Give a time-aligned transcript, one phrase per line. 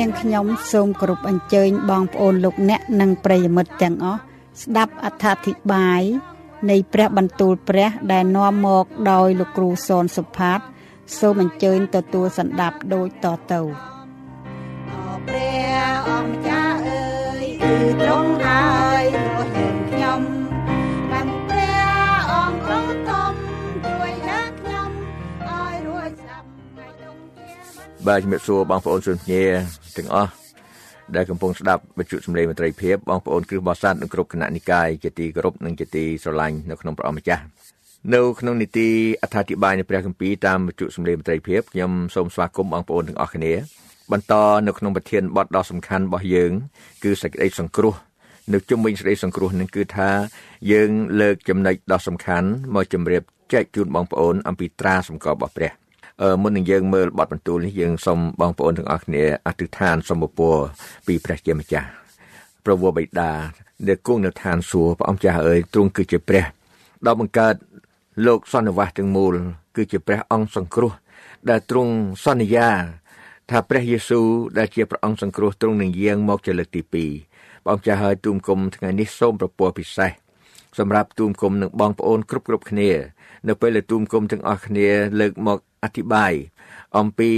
[0.00, 4.20] នាងខ្ញុំសូមគោរពអញ្ជើញបងប្អូនលោកអ្នកនិងប្រិយមិត្តទាំងអស់
[4.62, 6.02] ស្ដាប់អត្ថាធិប្បាយ
[6.70, 10.60] នៃព្រះបន្ទូលព្រះដែលនាំមកដោយលោកគ្រូសនសុផាត
[11.18, 13.60] សូមអញ្ជើញទទួលសន្ដាប់ដូចតទៅ
[15.28, 17.06] ព្រះអង្គម្ចាស់អើ
[17.42, 18.64] យគឺទ្រង់ហើ
[19.02, 19.04] យ
[19.34, 20.20] រស់យើងខ្ញុំ
[21.10, 23.34] បានព្រះអង្គរត់ធំ
[23.86, 24.90] ជួយដល់ខ្ញុំ
[25.48, 30.30] ឲ្យរួចស្ដាប់ថ្ងៃទុំជាបាទជំរាបសួរបងប្អូនជនញា ទាំងអស់
[31.16, 37.42] ដែលកំពុងស្ដាប់វិទ្យុសំឡេងមន្ត្រីភាពបងប្អូនគ្រឹះបោះសัตว์និងគ្រប់គណៈនិកាយជាទីគោរពនិងជាទីស្រឡាញ់នៅក្នុងព្រះអង្គម្ចាស់
[38.14, 38.88] នៅក្នុងនីតិ
[39.22, 43.52] អត្ថាធិប្បាយនៃព្រះគម្ពីរតាមវិទ្យុសំឡេងមន្ត្រីភាពខ្ញុំសូមស្វាគមន៍បងប្អូនទាំងអស់គ្នា
[44.12, 44.34] បន្ត
[44.66, 46.52] នៅក្នុងប្រធានបទដ៏សំខាន់របស់យើង
[47.02, 47.94] គឺសេចក្តីសង្គ្រោះ
[48.52, 50.10] នៅជុំវិញសេចក្តីសង្គ្រោះនឹងគឺថា
[50.72, 50.90] យើង
[51.20, 55.79] លើកចំណុចដ៏សំខាន់មកជម្រាបចែកជូនបងប្អូនអំពីត្រាសម្គាល់របស់ព្រះ
[56.42, 60.56] មុននឹងយើងមើលបទបន្ទូលនេះយើងសូមបងប្អូនទាំងអស់គ្នាអធិដ្ឋានសូមពរ
[61.06, 61.88] ពីព្រះជាម្ចាស់
[62.64, 63.30] ព្រះវរបិតា
[63.88, 66.44] ដែលគង់នៅឋានសួគ៌ព្រះអង្គចាស់អើយទ្រង់គឺជាព្រះ
[67.06, 67.54] ដ៏បង្កើត
[68.26, 69.34] លោកសន្និវាសទាំងមូល
[69.76, 70.92] គឺជាព្រះអង្គសង្គ្រោះ
[71.50, 71.92] ដែលទ្រង់
[72.24, 72.68] សន្យា
[73.50, 74.26] ថាព្រះយេស៊ូវ
[74.58, 80.10] ដែលជាព្រះអង្គសង្គ្រោះទ្រង់នឹងយាងមកជាលើកទី2ព្រះអង្គចាស់ហើយទូមគុំថ្ងៃនេះសូមប្រពោះពិសេស
[80.78, 82.90] សម្រាប់ទូមគុំនឹងបងប្អូនគ្រប់គ្រប់គ្នា
[83.48, 84.88] នៅពេលដែលទូមគុំទាំងអស់គ្នា
[85.20, 86.32] លើកមក អធិប្បាយ
[86.98, 87.32] អំពី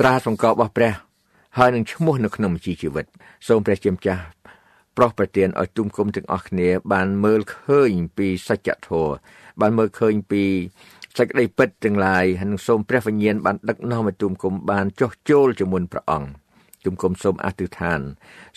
[0.00, 0.92] ត្រាសង្កល់របស់ព្រះ
[1.58, 3.06] ហើយនឹងឈ្មោះនៅក្នុងជីជីវិត
[3.46, 4.22] សូមព្រះជាម្ចាស់
[4.96, 9.14] ប្រោះប្រទានឲ្យទុំគុំទាំងអស់គ្នា បានមើលឃើញពីសច្ចធម៌
[9.60, 10.42] បានមើលឃើញពី
[11.18, 16.28] សេចក្តីពិតទាំងឡាយហើយនឹងសូមព្រះវិញ្ញាណបានដឹកនាំឲ្យទុំគុំបានចុះចូលជាមួយព្រះអង្គ
[16.88, 18.00] ទុំគុំសូមអធិដ្ឋាន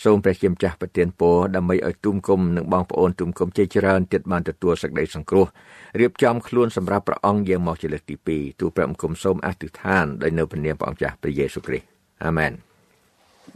[0.04, 5.46] សូមព្រះជាម្ចាស់ប្រទានពរដើម្បីឲ្យទុំគុំនិងបងប្អូនទុំគុំជាច្រើនទៀតបានទទួលសេចក្តីសង្គ្រោះ
[6.00, 11.86] រៀបចំខ្លួនសម្រាប់ព្រះអង្គយាងមកជាលើកទី2ទូព្រះអង្គសូមអធិដ្ឋានដោយនៅព្រះនាមព្រះអង្គចាស់ព្រះយេស៊ូវគ្រីស្ទ
[12.24, 12.52] អាមែន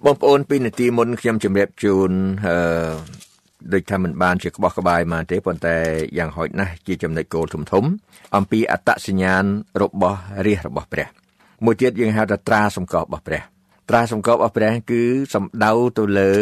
[0.05, 2.11] បងប្អូនពីនាទីមុនខ្ញុំជម្រាបជូន
[2.47, 2.57] អឺ
[3.73, 5.77] ដូចថាមិនបានជាក្បោះក្បាយមកទេប៉ុន្តែ
[6.19, 7.85] យ៉ាងហោចណាស់ជាចំណុចគោលធំធំ
[8.37, 9.45] អំពីអត្តសញ្ញាណ
[9.83, 11.09] របស់រាជរបស់ព្រះ
[11.65, 13.43] មួយទៀតយើងហៅថាត្រាសម្កប់របស់ព្រះ
[13.89, 15.03] ត្រាសម្គាល់របស់ព្រះគឺ
[15.35, 16.33] សំដៅទៅលើ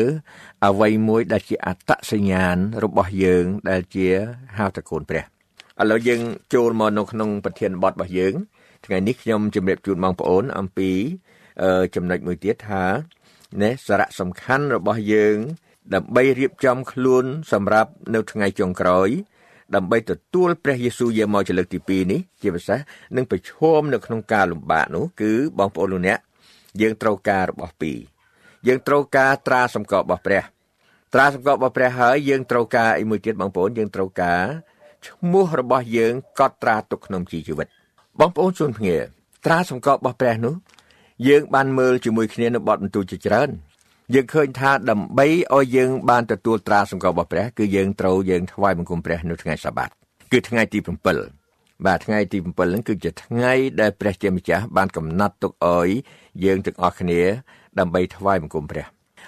[0.66, 4.08] អ្វីមួយដែលជាអត្តសញ្ញាណរបស់យើង ដែលជា
[4.58, 5.24] ហៅតកូនព្រះ
[5.80, 6.20] ឥឡូវយើង
[6.54, 8.34] ចូលមកនៅក្នុងប្រធានបទរបស់យើង
[8.86, 10.90] ថ្ងៃនេះខ្ញុំជម្រាបជូនបងប្អូនអំពី
[11.94, 12.84] ចំណុចមួយទៀតថា
[13.62, 15.36] ណែសារៈសំខាន់របស់យើង
[15.94, 19.08] ដើម្បីរៀបចំខ្លួន សម្រាប់នៅថ្ងៃចុងក្រោយ
[19.74, 22.78] ដើម្បីទទួលព្រះយេស៊ូវយាងមកជាលើកទី2នេះជាពិសេស
[23.16, 26.18] នឹងប្រឈមនៅក្នុងការលំបាកនោះគឺបងប្អូនលោកអ្នក
[26.80, 27.98] យើងត្រូវការរបស់ពីរ
[28.66, 30.42] យើងត្រូវការត្រាសម្គាល់របស់ព្រះ
[31.14, 34.44] ត្រាសម្គាល់របស់ព្រះហើយយើងត្រូវការអីមួយទៀតបងប្អូនយើងត្រូវការ
[35.06, 37.68] ឈ្មោះរបស់យើងកត់ត្រាទុកក្នុងជីវិត
[38.20, 38.96] បងប្អូនជួនភ្ងា
[39.46, 40.54] ត្រាសម្គាល់របស់ព្រះនោះ
[41.28, 43.48] យើងបានមើលជាមួយគ្នានៅបទបន្ទូលជាច្រើន
[44.14, 49.90] យើងឃើញថាដើម្បីឲ្យយើងបានទទួលត្រាសម្គាល់របស់ព្រះគឺយើងត្រូវយើងថ្វាយបង្គំព្រះនៅថ្ងៃសាបាត
[50.32, 51.43] គឺថ្ងៃទី7
[51.86, 55.88] បាទថ្ងៃទី7ហ្នឹងគឺជាថ្ងៃដែលព្រះជាម្ចាស់បានកំណត់ទុកឲ្យ
[56.44, 57.20] យើងទាំងអស់គ្នា
[57.78, 58.86] ដើម្បីថ្វាយបង្គំព្រះ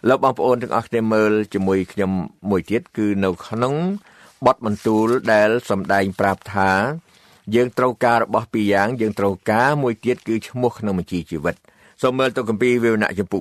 [0.08, 2.10] លោកបងប្អូនទាំងអស់គ្នាមើលជាមួយខ្ញុំ
[2.50, 3.75] មួយទៀតគឺនៅក្នុង
[4.46, 6.70] បទបន្ទូលដែលសម្ដែងប្រាប់ថា
[7.54, 11.54] យើងត្រូវការរបស់ពីរយ៉ាងយើងត្រូវការមួយទៀតគឺឈ្មោះក្នុងបញ្ជីជីវិត
[12.02, 13.40] សូមមើលទៅគម្ពីរវិវណៈចំពុក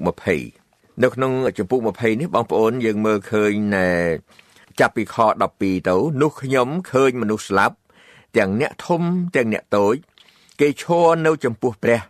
[0.49, 3.89] 20នៅក្នុងចំពុក20នេះបងប្អូនយើងមើលឃើញណែ
[4.79, 5.15] ចាប់ពីខ
[5.53, 7.75] 12ទៅនោះខ្ញុំឃើញមនុស្សស្លាប់
[8.37, 9.01] ទាំងអ្នកធំ
[9.35, 9.95] ទាំងអ្នកតូច
[10.59, 12.01] គេឈរនៅចំពោះព្រះ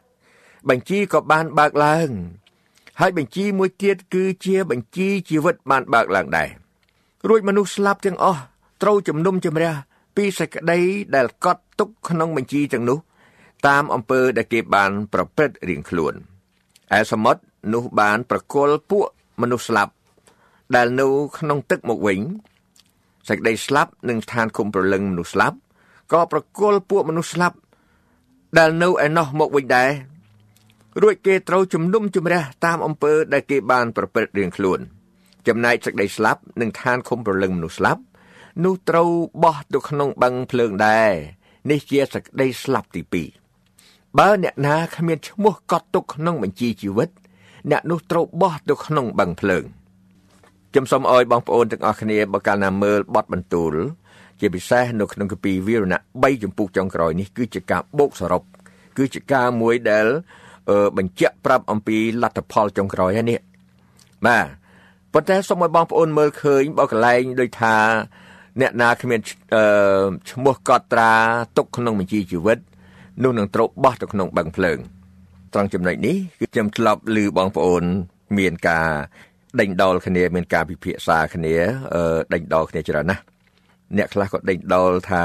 [0.69, 2.09] បញ្ជីក៏បានបើកឡើង
[2.99, 6.49] ហើយបញ្ជីមួយទៀតគឺជាបញ្ជីជីវិតបានបើកឡើងដែរ
[7.29, 8.41] រួចមនុស្សស្លាប់ទាំងអស់
[8.81, 9.73] ត្រូវជំនុំជម្រះ
[10.15, 10.79] ពីសេចក្តី
[11.15, 12.99] ដែលកត់ទុកក្នុងបញ្ជីទាំងនោះ
[13.67, 16.13] តាមអំពើដែលគេបានប្រព្រឹត្តរៀងខ្លួន
[16.97, 17.41] ឯសមុទ្រ
[17.73, 19.05] នោះបានប្រគល់ពួក
[19.41, 19.93] មនុស្សស្លាប់
[20.75, 21.07] ដែលនៅ
[21.37, 22.19] ក្នុងទឹកមកវិញ
[23.29, 25.57] សេចក្តីស្លាប់និងឋានគុំប្រលឹងមនុស្សស្លាប់
[26.11, 27.57] ក៏ប្រគល់ពួកមនុស្សស្លាប់
[28.57, 29.91] ដែលនៅឯណោះមកវិញដែរ
[31.01, 34.79] រួចគេត្រូវជំនុំជម្រះតាមអំពើដែលគេបានប្រព្រឹត្តរៀងខ្លួន
[35.47, 38.01] ចំណែកសេចក្តីស្លាប់និងឋានគុំប្រលឹងមនុស្សស្លាប់
[38.63, 39.09] នោះត្រូវ
[39.43, 41.11] បោះទៅក្នុងបឹងភ្លើងដែរ
[41.69, 43.01] នេះជាសេចក្តីស្លាប់ទី
[43.69, 47.09] 2បើអ្នកណាគ្មានឈ្មោះកត់ទុកក្នុងបញ្ជីជីវិត
[47.71, 49.63] អ្នកនោះត្រូវបោះទៅក្នុងបឹងភ្លើង
[50.71, 53.73] ខ្ញុំសូមអោយបងប្អូនទាំងអស់គ្នាបើកាលណាមើលបទបន្ទូល
[54.39, 58.41] ជាពិសេសនៅក្នុងគម្ពីរវីរណៈ3ចំពុកចុងក្រោយនេះគឺជាការបូកសរុប
[58.97, 60.05] គឺជាការមួយដែល
[60.97, 63.39] បញ្ជាក់ប្រាប់អំពីលទ្ធផលចុងក្រោយហើយនេះ
[64.25, 64.45] បាទ
[65.13, 67.75] ប៉ុន្តែសូមឲ្យបងប្អូនមើលឃើញបើកន្លែងដូចថា
[68.61, 69.19] អ្នកណាគ្មាន
[70.31, 71.11] ឈ្មោះកត់ត្រា
[71.57, 72.59] ទុកក្នុងបញ្ជីជីវិត
[73.23, 74.77] នោះនឹងត្រូវបោះទៅក្នុងបឹងភ្លើង
[75.53, 77.83] ត្រង់ចំណុចនេះគឺខ្ញុំធ្លាប់ឮបងប្អូន
[78.37, 78.89] មានការ
[79.59, 81.55] ដេញដោលគ្នាមានការពិភាក្សាគ្នា
[82.33, 83.21] ដេញដោលគ្នាច្រើនណាស់
[83.97, 85.23] អ្នកខ្លះក៏ដេញដោលថា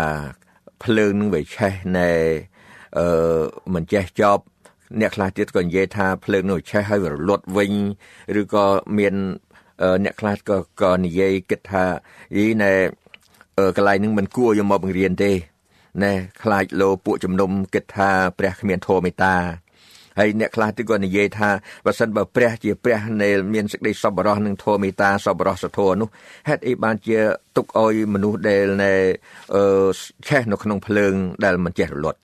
[0.84, 2.10] ភ្លើងនឹងវាឆេះណែ
[2.98, 3.06] អឺ
[3.74, 4.42] មិនចេះចប់
[5.00, 7.72] អ្នកខ្លះទៀតក៏និយាយថាភ្លើងនោះឆេះហើយវារលត់វិញ
[8.40, 8.66] ឬក៏
[8.98, 9.14] មាន
[10.04, 11.84] អ្នកខ្លះក៏ក៏និយាយគិតថា
[12.36, 12.72] យីណែ
[13.76, 15.32] កន្លែងនឹងមិនគួរយកមកបង្រៀនទេ
[16.02, 16.12] ណែ
[16.42, 19.36] ខ្លាចលោពួកជំនុំគិតថាព្រះគ្មានធម៌មេត្តា
[20.18, 21.50] ហើយអ្នកខ្លះទៀតក៏និយាយថា
[21.86, 26.08] បើសិនបើព្រះជាព្រះនៃមានសេចក្តីសប្បុរសនិងធម៌មេត្តាសប្បុរសធម៌នោះ
[26.48, 27.18] ហេតុអីបានជា
[27.56, 28.94] ទុកឲ្យមនុស្សដែលណែ
[29.54, 29.62] អឺ
[30.28, 31.14] ឆេះនៅក្នុងភ្លើង
[31.44, 32.18] ដែលមិនចេះរលត់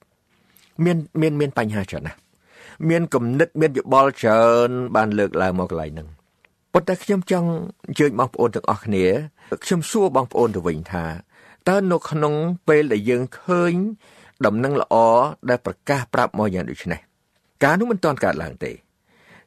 [0.84, 2.18] មានមានមានបញ្ហាច្រើនណាស់
[2.90, 6.08] មានគំនិតមានយោបល់ច្រើនបានលើកឡើងមកកន្លែងហ្នឹង
[6.72, 7.48] ប៉ុន្តែខ្ញុំចង់
[7.86, 9.04] អញ្ជើញបងប្អូនទាំងអស់គ្នា
[9.64, 11.04] ខ្ញុំសួរបងប្អូនទៅវិញថា
[11.68, 12.34] តើនៅក្នុង
[12.68, 13.72] ពេលដែលយើងឃើញ
[14.46, 14.94] ដំណឹងល្អ
[15.48, 17.00] ដែលប្រកាសប្រាប់មកយ៉ាងដូចនេះ
[17.62, 18.73] ការនោះមិនទាន់កើតឡើងទេ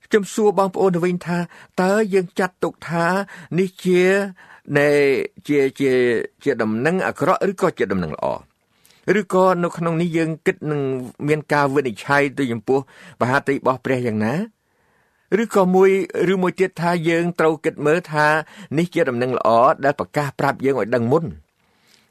[0.05, 1.37] ខ្ញុំសួរបងប្អូនទៅវិញថា
[1.81, 3.05] តើយើងចាត់ទុកថា
[3.59, 4.03] នេះជា
[4.77, 4.89] នៃ
[5.47, 5.91] ជាជា
[6.43, 8.25] ជាដំណឹងអាក្រក់ឬក៏ជាដំណឹងល្អ
[9.19, 10.81] ឬក៏នៅក្នុងនេះយើងគិតនឹង
[11.27, 12.79] មានការវិនិច្ឆ័យទៅចំពោះ
[13.21, 14.33] បហាតិរបស់ព្រះយ៉ាងណា
[15.41, 15.89] ឬក៏មួយ
[16.33, 18.25] ឬមួយទៀតថាយើងត្រូវគិតមើលថា
[18.77, 19.49] នេះជាដំណឹងល្អ
[19.85, 21.25] ដែលប្រកាសប្រាប់យើងឲ្យដឹងមុន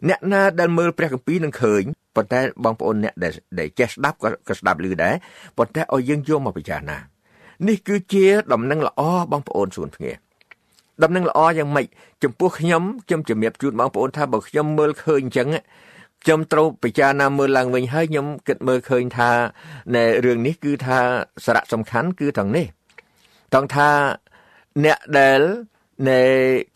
[0.08, 1.84] អ្នកណាដែលមើលព្រះគម្ពីរនឹងឃើញ
[2.16, 3.14] ប៉ុន្តែបងប្អូនអ្នក
[3.58, 5.14] ដែលចេះស្ដាប់ក៏ក៏ស្ដាប់ឮដែរ
[5.58, 6.98] ប៉ុន្តែឲ្យយើងយកមកពិចារណា
[7.68, 9.00] នេះគឺជាដំណឹងល្អ
[9.32, 10.12] បងប្អូនសួនភ្ងា
[11.02, 11.86] ដំណឹងល្អយ៉ាងម៉េច
[12.22, 15.48] ចំពោះខ្ញុំខ្ញុំជំរាបជូនបងប្អូនថាបើខ្ញុំមើលឃើញអញ្ចឹង
[16.22, 19.30] ខ្ញុំត្រូវពិចារណាមើលឡើងវិញហើយខ្ញុំគិតមើលឃើញថា
[19.94, 20.98] នៅរឿងនេះគឺថា
[21.44, 22.66] សារៈសំខាន់គឺត្រង់នេះ
[23.52, 23.88] ត្រង់ថា
[24.84, 25.40] អ្នកដែល
[26.08, 26.20] នៃ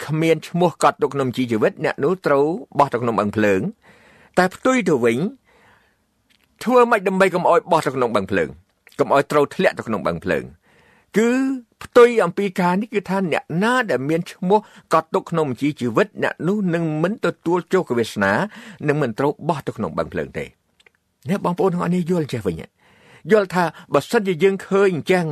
[0.04, 2.44] គ្មានឈ្មោះកត់ទុកក្នុងជីវិតអ្នកនោះត្រូវ
[2.78, 3.60] បោះទៅក្នុងបឹងភ្លើង
[4.38, 5.18] តែផ្ទុយទៅវិញ
[6.64, 8.48] ធ្វើម៉េចដើម្បីកុំឲ្យបោះទៅក្នុងបឹងភ្លើង
[8.98, 10.44] កុំឲ្យត្រូវធ្លាក់ទៅក្នុងបឹងភ្លើង
[11.16, 11.30] គឺ
[11.82, 14.58] ផ្ទុយអំពីការនេះគឺថាអ្នកណាដែលមានឈ្មោះ
[14.92, 18.32] កត់ទុកក្នុងជីជីវិតអ្នកនោះនឹងមិនទទួលជោគវាសនា
[18.88, 20.44] នឹងមិនត្រូវបោះទៅក្នុងបឹងភ្លើងទេ
[21.28, 22.62] អ្នកបងប្អូនទាំងអស់នេះយល់ចេះវិញ
[23.32, 25.26] យល់ថាបើសិនជាយើងឃើញអញ្ចឹង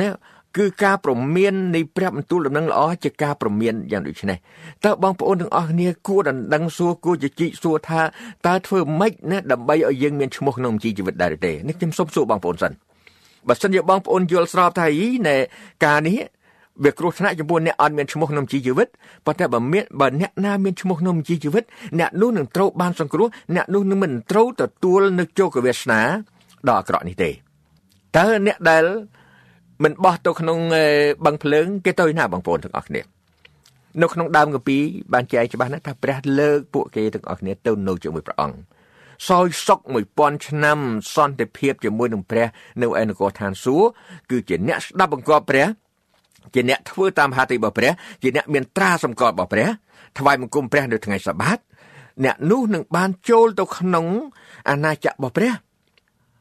[0.00, 0.08] ណា
[0.56, 4.38] គឺការប្រមាននៃព្រះបន្ទូលដំណឹងល្អជាការប្រមានយ៉ាងដូចនេះ
[4.84, 8.00] តើបងប្អូនទាំងអស់គ្នាគួរដណ្ដឹងសួរគួរជជែកសួរថា
[8.46, 12.72] តើធ្វើម៉េចណាដើម្បីឲ្យយើងមានឈ្មោះក្នុងជីវិតដែរទេនេះខ្ញុំសូមសួរបងប្អូនសិន
[13.48, 15.36] បើសិនជាបងប្អូនយល់ស្របថាយីណែ
[15.84, 16.18] ការនេះ
[16.84, 18.88] វាគ្រោះថ្នាក់ចំពោះអ្នកអត់មានឈ្មោះក្នុងជីវិត
[19.26, 21.64] ប៉ុន្តែបើមានបើអ្នកណាមានឈ្មោះក្នុងជីវិត
[21.98, 23.26] អ្នកនោះនឹងត្រូវបានសង្គ្រោះ
[23.56, 26.00] អ្នកនោះនឹងមិនត្រូវទទួលនៅជោគវាសនា
[26.68, 27.30] ដ៏អាក្រក់នេះទេ
[28.16, 28.84] តើអ្នកដែល
[29.84, 30.58] មិនបោះទៅក្នុង
[31.24, 33.00] បឹងភ្លើងគេទៅណាបងប្អូនទាំងអស់គ្នា
[34.02, 34.76] នៅក្នុងដើមកាពី
[35.12, 38.56] បានចែកច្បាស់ណាស់ថាព្រះលើកពួកគេទាំងអស់គ្នាទៅនៅជាមួយព្រះអង្គ
[39.28, 39.80] សោយសុក
[40.14, 40.78] 1000ឆ្នាំ
[41.14, 42.46] សន្តិភាពជាមួយនឹងព្រះ
[42.82, 43.88] នៅឯនគរឋានសួគ៌
[44.30, 45.66] គឺជាអ្នកស្ដាប់បង្គាប់ព្រះ
[46.54, 49.68] ជាអ្នកធ្វើតាមហាតិរបស់ព្រះជាអ្នកមានត្រាសម្គាល់របស់ព្រះ
[50.18, 51.58] ថ្វាយបង្គំព្រះនៅថ្ងៃសបាត
[52.24, 54.06] អ្នកនោះនឹងបានចូលទៅក្នុង
[54.70, 55.52] អាណាចក្ររបស់ព្រះ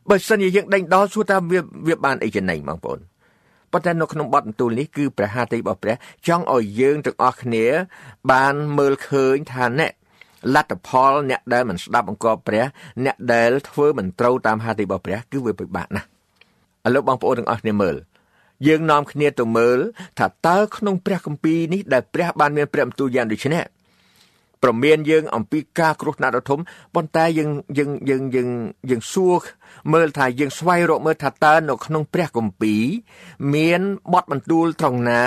[0.10, 3.00] បើសិនជាយើងដេញដោលសួរថាវាវាបានអីចំណេញបងប្អូន
[3.72, 5.96] ប៉ុន្តែនៅក្នុងបទបន្ទូលនេះគឺព្រះハតិរបស់ព្រះ
[6.28, 7.66] ចង់ឲ្យយើងទាំងអស់គ្នា
[8.32, 9.92] បានមើលឃើញថាអ្នក
[10.56, 12.66] លទ្ធផលអ្នកដែលមិនស្ដាប់បង្គាប់ព្រះ
[13.06, 16.08] អ្នកដែលធ្វើមិនត្រូវតាមហាតិរបស់ព្រះគឺវាពិបាកណាស់
[16.88, 17.96] ឥឡូវបងប្អូនទាំងអស់គ្នាមើល
[18.68, 19.80] យើងនាំគ្នាទៅមើល
[20.20, 23.64] ថាតើក្នុងព្រះគម្ពីរនេះដែលព្រះបានមានព្រះបន្ទូលយ៉ាងដូចនេះ
[24.64, 26.60] ប្រមានយើងអំពីការគ្រោះថ្នាក់ដ៏ធំ
[26.96, 28.50] ប៉ុន្តែយើងយើងយើងយើង
[28.90, 29.44] យើងសួរ
[29.94, 32.84] មើលថាយើងស្វែងរកមើលថាតើនៅក្នុងព្រះគម្ពីរ
[33.56, 33.82] មាន
[34.14, 35.24] បទបន្ទូលត្រង់ណា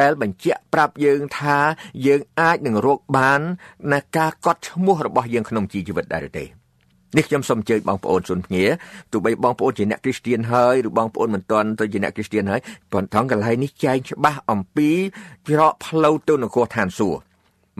[0.00, 1.58] ដែលបញ្ជាក់ប្រាប់យើងថា
[2.06, 3.40] យើងអាចនឹងរកបាន
[3.92, 6.46] នៅការកត់ឈ្មោះរបស់យើងក្នុងជីវិតដែរទេ
[7.16, 8.64] នេះខ្ញុំសូមអញ្ជើញបងប្អូនសុនភ្ងា
[9.12, 12.60] ទោះបីបងប្អូនជាអ្នកគ្រីស្ទានហើយឬបងប្អូនមិនទាន់ទៅជាអ្នកគ្រីស្ទានហើយ
[12.92, 14.90] ប៉ុន្តែកន្លែងនេះចែងច្បាស់អំពី
[15.48, 17.25] ច្រកផ្លូវទៅនគរឋានសួគ៌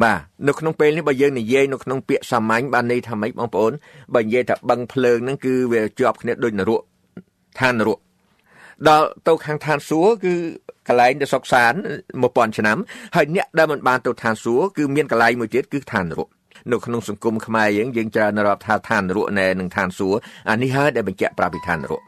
[0.03, 3.73] បាទនៅក្នុងពេលនេះបើយើងនិយាយនៅក្នុងពាក្យសាមញ្ញបានន័យថាម៉េចបងប្អូន
[4.15, 6.81] បើនិយាយថាបឹងភ្លើងហ្នឹងគឺវាជាប់គ្នាដូចនរក
[7.61, 7.99] ឋាននរក
[8.89, 10.35] ដល់ទៅខាងឋានសួគ៌គឺ
[10.89, 11.75] កន្លែងដែលសុកសាន
[12.15, 12.79] 1000ឆ្នាំ
[13.17, 16.29] ហើយអ្នកដែលមិនបានទៅឋានសួគ៌គឺមានកន្លែងមួយទៀតគឺឋាននរក
[16.73, 22.03] នៅក្នុងសង្គមខ្មែរយើងយើងច្រើនរាប់ថាឋាននរកណែនិងឋានសួគ៌អានេះហើយដែលបញ្ជាក់ប្រាប់ពីឋាននរក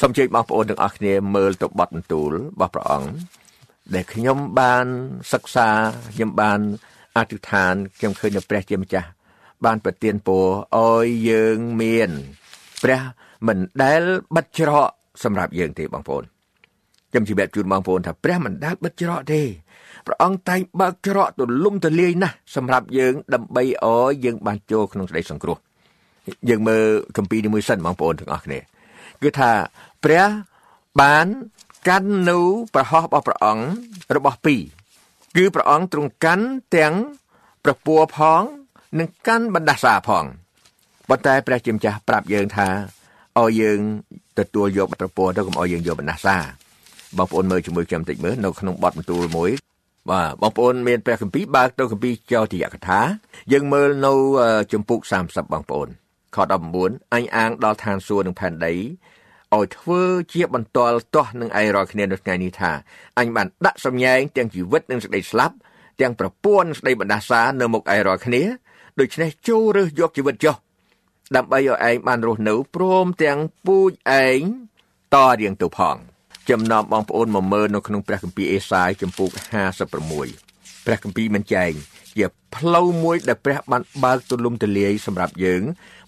[0.00, 3.08] សូមជើញបងប្អូនទាំងអស់គ្នាមើលទៅបទបន្ទូលរបស់ព្រះអង្គ
[3.94, 4.86] ដែលខ្ញុំបាន
[5.32, 5.68] សិក្សា
[6.14, 6.60] ខ្ញុំបាន
[7.16, 9.08] អធិដ្ឋានខ្ញុំឃើញនៅព្រះជាម្ចាស់
[9.64, 12.10] បានប្រទានពរឲ្យយើងមាន
[12.82, 13.00] ព្រះ
[13.46, 14.02] មិនដែល
[14.36, 14.88] បិទច្រក
[15.24, 16.24] សម្រាប់យើងទេបងប្អូន
[17.10, 19.42] ខ្ញុំជម្រាបជូនបងប្អូនថាព្រះមិនដែលបិទច្រកទេ
[20.06, 25.56] ព្រះអង្គតែងបើកច្រកទូលំទូលាយណាស់សម្រាប់យើងដើម្បីឲ្យយើងបានចូលក្នុងសេចក្តីសង្គ្រោះ
[26.48, 26.84] យើងមើល
[27.16, 28.58] គម្ពីរនេះមួយសិនបងប្អូនទាំងអស់គ្នា
[29.22, 29.50] គឺថា
[30.04, 30.24] ព្រះ
[31.00, 31.26] បាន
[31.88, 32.38] កាន់នៅ
[32.74, 34.60] ប្រហោះរបស់ព្រះអង្គរបស់ពីរ
[35.36, 36.46] គឺព្រះអង្គទ្រង់កាន់
[36.76, 36.94] ទាំង
[37.64, 38.42] ប្រពោះផង
[38.98, 40.24] និងកាន់បណ្ដាសាផង
[41.08, 42.68] ប៉ុន្តែព្រះជាម្ចាស់ប្រាប់យើងថា
[43.38, 43.78] ឲ្យយើង
[44.38, 46.36] ទទួលយកប្រពោះទៅកុំឲ្យយើងយកបណ្ដាសា
[47.18, 49.50] បងប្អូនមើលជាមួយខ្ញុំតិចមើលនៅក្នុងបទបន្ទូលមួយ
[50.10, 53.00] បាទបងប្អូនមានព្រះគម្ពីរបើកទៅគម្ពីរចោទយកថា
[53.52, 54.12] យើងមើលនៅ
[54.72, 55.88] ជំពូក30បងប្អូន
[56.36, 56.38] ខ
[56.74, 58.74] 19អញអាងដល់ឋានសួគ៌និងផែនដី
[59.56, 62.72] ឲ្យធ្វើជាបន្ទាល់ទាស់នឹងឯងរាល់គ្នានៅថ្ងៃនេះថា
[63.18, 65.56] អញបានដាក់សម្ញែងទាំងជីវិតនិងសេចក្តីស្លាប់
[66.00, 68.42] ទាំងប្រពន្ធស្ដីបណ្ដាសានៅមុខឯងរាល់គ្នា
[69.00, 70.56] ដូច្នេះចូលរើសយកជីវិតចុះ
[71.36, 73.90] ដើម្បីឲ្យឯងបានរស់នៅព្រមទាំងពូជ
[74.24, 74.40] ឯង
[75.14, 75.96] តរៀងទៅផង
[76.50, 79.30] ចំណោមបងប្អូនមកមើលនៅក្នុងព្រះគម្ពីរអេសាយចំពុក
[80.02, 81.72] 56ព្រះគម្ពីរមិនចែង
[82.18, 85.62] ជាផ្លូវមួយដែលព្រះបានបើកទូលំទូលាយសម្រាប់យើង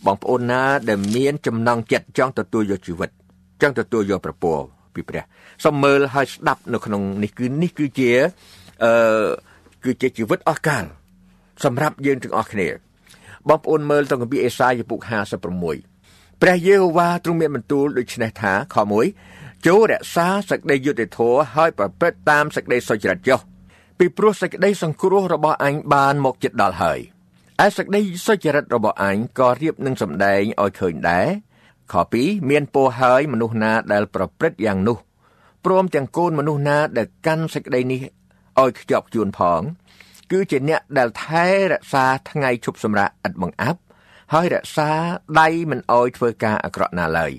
[0.07, 3.11] បងប្អូនណាដែលមានចំណងចិត្តចង់ទទួលយកជីវិត
[3.65, 4.53] ចង់ទទួលយកប្រពោ
[4.95, 5.23] ពីព្រះ
[5.65, 8.11] សូមមើលហើយស្ដាប់នៅក្នុងនេះគឺនេះគឺជា
[8.85, 8.93] អឺ
[9.85, 10.85] គឺជាជីវិតអស់កល
[11.65, 12.69] សម្រាប់យើងទាំងអស់គ្នា
[13.49, 15.01] បងប្អូនមើលទៅគម្ពីរអេសាយពុក
[15.71, 18.77] 56ព្រះយេហូវ៉ាទ្រង់មានបន្ទូលដូចនេះថាខ
[19.23, 23.41] 1ចូលរក្សាសេចក្តីយុត្តិធម៌ហើយប្រព្រឹត្តតាមសេចក្តីសុចរិតចុះ
[23.99, 26.99] ពីព្រោះសេចក្តីសង្គ្រោះរបស់អញបានមកជិតដល់ហើយ
[27.65, 31.29] ឯសេចក្តីសុចរិតរបស់អញក៏រៀបនឹងសម្ដែងឲ្យឃើញដែរ
[31.93, 34.99] ខ2មានពោហើយមនុស្សណាដែលប្រព្រឹត្តយ៉ាងនោះ
[35.65, 38.01] ព្រមទាំងកូនមនុស្សណាដែលកាន់សេចក្តីនេះ
[38.61, 39.61] ឲ្យខ្ជាប់ខ្ជួនផង
[40.33, 43.81] គឺជាអ្នកដែលថែរក្សាថ្ងៃឈប់សម្រាកឥតបង្អាប់
[44.33, 44.91] ហើយរក្សា
[45.41, 47.33] ដៃមិនអោយធ្វើការអាក្រក់ណាឡើយ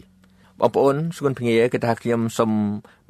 [0.59, 2.51] បងប្អូនស្គនភ្ងាគឺថាខ្ញុំសូម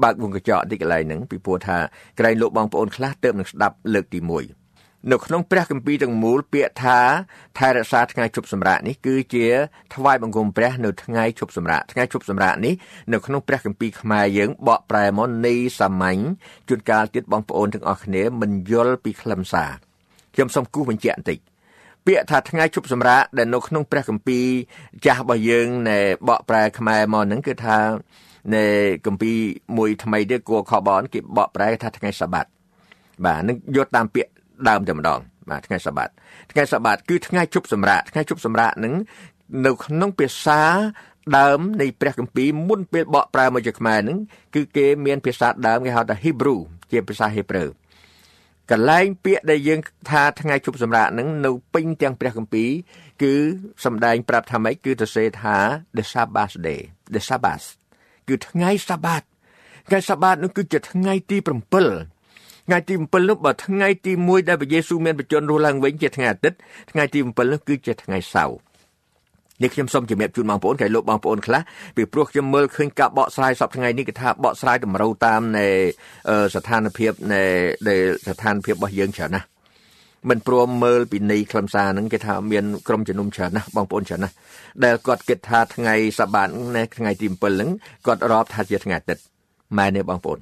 [0.04, 1.77] បើកវងកញ្ចក់តិចកន្លែងហ្នឹងពីព្រោះថា
[2.20, 4.64] ក្រែងលោកបងប្អូនខ្លះទៅនឹងស្ដាប់លើកទី1
[5.12, 7.00] នៅក្នុងព្រះគម្ពីរទាំងមូលពាក្យថា
[7.57, 9.45] ថែរក្សាថ្ងៃជប់សម្រាកនេះគឺជា
[9.93, 12.74] ថ្វាយបង្គំព្រះនៅថ្ងៃជប់សម្រាកថ្ងៃជប់សម្រាកនេះ
[13.13, 16.19] នៅក្នុងព្រះគម្ពីរខ្មែរយើងបកប្រែមកនៃសាមញ្ញ
[16.69, 19.71] ជួនកាលទៀតបងប្អូនទាំងអស់គ្នាមិនយល់ពីខ្លឹមសារ
[20.33, 21.39] ខ្ញុំសូមគូសបញ្ជាក់បន្តិច
[22.05, 24.45] ពាក្យថាថ្ងៃជប់សម្រាកដែលនៅក្នុងព្រះគម្ពីរ
[25.05, 25.97] ចាស់របស់យើងនៃ
[26.27, 27.77] បកប្រែខ្មែរមកហ្នឹងគឺថា
[28.55, 28.65] នៃ
[29.05, 29.38] គម្ពីរ
[29.77, 32.45] មួយថ្មីទៀតគួរខបនគេបកប្រែថាថ្ងៃសបាត
[33.25, 34.31] បាទនឹងយកតាមពាក្យ
[34.69, 35.19] ដើមតែម្ដង
[35.50, 36.09] បាទថ្ងៃសបាត
[36.51, 38.93] ថ្ងៃសបាតគឺថ្ងៃជប់សម្រាកថ្ងៃជប់សម្រាកនឹង
[39.65, 40.62] នៅក្នុងភាសា
[41.38, 44.17] ដើមនៃព្រះគម្ពីរមុនពេលបកប្រែមកជាខ្មែរនឹង
[44.55, 46.59] គឺគេមានភាសាដើមគេហៅថា Hebrew
[46.91, 47.65] ជាភាសាហេប្រឺ
[48.71, 52.69] កន្លែងពាក្យដែលយើងថាថ្ងៃជប់សម្រាកនឹងនៅពេញទាំងព្រះគម្ពីរ
[53.21, 53.33] គឺ
[53.85, 55.57] សំដែងប្រាប់ថាម៉េចគឺទៅសេថា
[55.97, 56.81] the Sabbath day
[57.13, 57.65] the Sabbath
[58.27, 59.24] គឺថ្ងៃសាបាត
[59.88, 61.38] ថ្ងៃសាបាតនោះគឺជាថ្ងៃទី
[61.81, 62.14] 7
[62.67, 66.57] ថ្ងៃទី7នោះបើថ្ងៃទី1ដែលព្រះយេស៊ូវមានបញ្ជន់រស់ឡើងវិញជាថ្ងៃអាទិត្យ
[66.91, 68.57] ថ្ងៃទី7នោះគឺជាថ្ងៃសៅរ៍
[69.62, 71.62] នេះខ្ញុំសូមជំរាបជូនបងប្អូនគេលោកបងប្អូនខ្លះ
[71.95, 75.65] ពីព្រោះខ្ញុំមើលឃើញការបកស្រាយសពថ្ងៃនេះគឺថាបកស្រាយតម្រូវតាមនៃ
[76.55, 77.95] ស្ថានភាពនៃ
[78.27, 79.48] ស្ថានភាពរបស់យើងច្រើនណាស់
[80.29, 84.36] មិនព្រមមើលពីនៃខ្លឹមសារហ្នឹងគេថាមានក្រុមជំនុំច្រើនណាស់បងប្អូនច្រើនណាស់
[84.84, 86.50] ដែលគាត់គិតថាថ្ងៃសបាត
[86.98, 87.69] ថ្ងៃទី7ហ្នឹង
[88.05, 89.24] គាត់រាប់ថាជាថ្ងៃអាទិត្យ
[89.77, 90.39] ម៉ែនេះបងប្អូន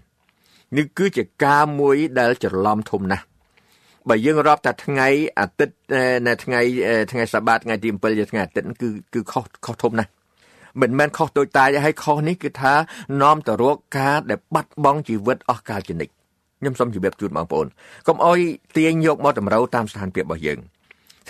[0.77, 3.25] នេះគឺជាការមួយដែលច្រឡំធំណាស់
[4.09, 5.07] បើយើងរាប់តែថ្ងៃ
[5.39, 5.75] អាទិត្យ
[6.27, 6.59] នៅថ្ងៃ
[7.11, 10.11] ថ្ងៃសបាតថ្ងៃទី7ជាថ្ងៃអាទិត្យគឺគឺខុសខុសធំណាស់
[10.81, 12.73] មិនមែនខុសតូចតាចហើយខុសនេះគឺថា
[13.21, 16.13] នាំទៅរកការដែលបាត់បង់ជីវិតអស់កលជានិច្ច
[16.59, 17.67] ខ្ញុំសូមជម្រាបជូនបងប្អូន
[18.07, 18.39] កុំអោយ
[18.75, 20.59] ទាញយកមកតម្រូវតាមស្ថានភាពរបស់យើង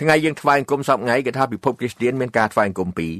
[0.00, 3.12] ថ្ងៃយើងថ្វាយអង្គមសពថ្ងៃគេថាពិភពគ្រីស្ទានមានការថ្វាយអង្គមពីរ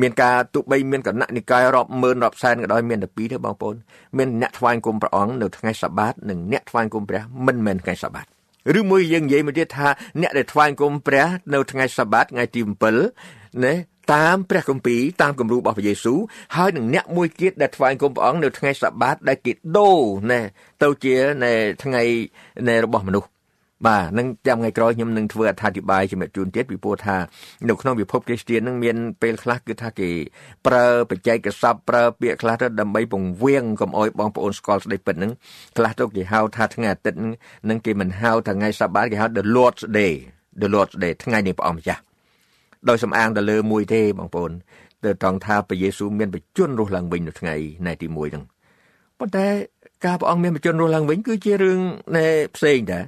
[0.00, 3.76] មានការទោះបីមានគណៈនិកាយរាប់ម៉ឺនរាប់សែនក៏ដោយមានតែពីរទេបងប្អូន
[4.16, 8.26] មានអ្នកថ្វាយអង្គមព្រះអង្គនៅថ្ងៃសបាតនិងអ្នកថ្វាយអង្គមព្រះមិនមែនថ្ងៃសបាត
[8.78, 9.88] ឬមួយយើងនិយាយមកទៀតថា
[10.20, 12.60] អ្នកដែលថ្វាយអង្គមព្រះនៅថ្ងៃសបាតថ្ងៃទី
[13.12, 13.74] 7ណា
[14.14, 16.18] តាមព្រះគម្ពីរតាមគំរូរបស់ព្រះយេស៊ូវ
[16.56, 19.98] ហើយនឹងអ្នកមួយទៀតដែលថ្វាយគុំព្រះអង្គនៅថ្ងៃសបាតដែលគេដូរ
[20.30, 20.40] ណែ
[20.82, 21.52] ទៅជាណែ
[21.84, 22.02] ថ្ងៃ
[22.68, 23.28] ណែរបស់មនុស្ស
[23.84, 27.16] បាទនឹងចាំថ្ងៃក្រោយខ្ញុំនឹងធ្វើអត្ថាធិប្បាយជំរាបជូនទៀតពីព្រោះថា
[27.68, 30.10] នៅក្នុងពិភពគ្រីស្ទាននឹងមានពេលខ្លះគឺថាគេ
[30.66, 35.32] ប្រើបច្ចេកសព្ទប្រើពាក្យខ្លះទៅដើម្បីពង្រៀងកុំអោយបងប្អូនស្គាល់ស្ដីពិតនឹង
[35.76, 37.18] ខ្លះទៅគេហៅថាថ្ងៃអាទិត្យ
[37.68, 40.14] នឹងគេមិនហៅថាថ្ងៃសបាតគេហៅ the lord's day
[40.62, 42.00] the lord's day ថ្ងៃនៃព្រះអង្គម្ចាស់
[42.88, 44.52] ដោយសំអាងទៅលើមួយទេបងប្អូន
[45.04, 47.54] ទៅត្រង់ថាព្រះយេស៊ូវមានបជនរស់ឡើងវិញនៅថ្ងៃ
[47.86, 48.44] ណែទី1ហ្នឹង
[49.18, 49.46] ប៉ុន្តែ
[50.06, 51.80] ការព្រះអង្គមានបជនរស់ឡើងវិញគឺជារឿង
[52.16, 53.04] ណែផ្សេងដែរ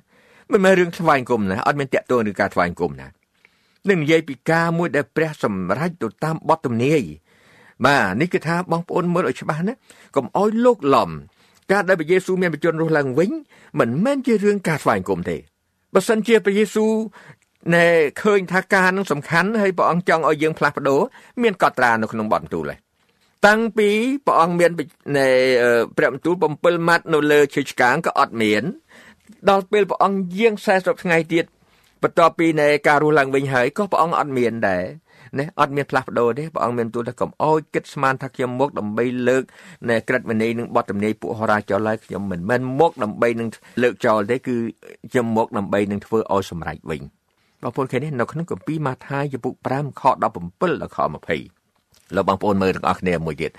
[0.53, 3.07] មិនមែនរឿងថ្វាយគុំណាអត់មានតាក់ទងនឹងការថ្វាយគុំណា
[3.89, 7.03] នឹងនិយាយពីការមួយដែលព្រះសម្រេចទៅតាមបទទំនាយ
[7.87, 9.75] បាទនេះគឺថាបងប្អូនមើលឲ្យច្បាស់ណា
[10.17, 11.11] កុំអោយលោកឡំ
[11.73, 13.31] ការដែលព្រះយេស៊ូវមានបជនរស់ឡើងវិញ
[13.81, 15.37] មិនមែនជារឿងការថ្វាយគុំទេ
[15.95, 16.91] បើសិនជាព្រះយេស៊ូវ
[17.75, 17.87] ណែ
[18.23, 21.01] ឃើញថាការនឹងសំខាន់ហើយព្រះអង្គចង់ឲ្យយើងផ្លាស់ប្ដូរ
[21.43, 22.79] មានកត់ត្រានៅក្នុងបទបន្ទូលហើយ
[23.47, 23.89] តាំងពី
[24.27, 24.71] ព្រះអង្គមាន
[25.17, 25.29] ណែ
[25.97, 28.65] ព្រះបន្ទូល7ម៉ាត់នៅលើឈើឆ្កាងក៏អត់មាន
[29.51, 31.45] ដល់ពេលព្រះអង្គយាង40ថ្ងៃទៀត
[32.03, 34.85] បន្ទាប់ពីនៃការរស់ឡើងវិញហើយក៏ព្រះអង្គអត់មានដែរ
[35.39, 39.45] ណាអត់មានផ្លាស់ប្ដូរទេព្រះអង្គមានទូលថាកុំអោយគិតស្មានថាខ្ញុំមកដើម្បីលើក
[39.91, 43.49] នៃក្រិតវិន័យនឹងបទទំនាយពួកហោរាចោលឡើយខ្ញុំមិនមែនមកដើម្បីនឹង
[43.83, 44.57] លើកចោលទេគឺ
[45.11, 47.03] ខ្ញុំមកដើម្បីនឹងធ្វើឲ្យសម្រេចវិញ
[47.63, 51.58] បងប្អូនឃើញនេះនៅក្នុងគម្ពីរម៉ាថាយជំពូក5ខ17ដល់ខ20
[52.17, 53.53] លោកបងប្អូនមើលទាំងអស់គ្នាមួយទៀតឥ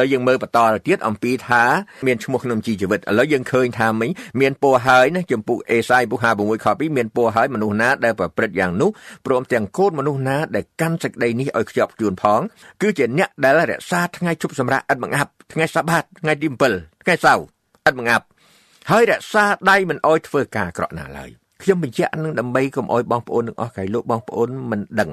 [0.00, 1.62] ឡូវយើងមើលបន្តទៅទៀតអំពីថា
[2.06, 8.90] មានឈ្មោះក្នុងជីជីវិតឥឡូវយើងឃើញថាមិញមានពរហើយណាចំពុកអេសាយពុក56ខ2មានពរហើយមនុស្សណាដែលប្រព្រឹត្តយ៉ាងនោះ
[9.26, 12.40] ព្រមទាំងកូនមនុស្សណាដែលកាន់សេចក្តីនេះឲ្យខ្ជាប់ខ្ជួនផង
[12.82, 17.42] គឺជាអ្នកដែលរក្សាថ្ងៃជប់សម្រាប់ឥតបង្អាប់ថ្ងៃសបាតថ្ងៃទី7ថ្ងៃសៅរ៍
[17.88, 18.24] ឥតបង្អាប់
[18.90, 21.30] ហើយរក្សាដៃមិនអោយធ្វើការអាក្រក់ណាឡើយ
[21.62, 25.10] ខ្ញុំបញ្ជាក់នឹងដើម្បីកុំអោយបងប្អូនទាំងអស់កាយលោកបងប្អូនមិនដឹង